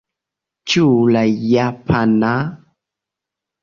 Ĉu 0.73 0.87
la 1.17 1.23
japana? 1.53 2.35